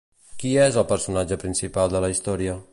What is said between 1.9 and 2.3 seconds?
de la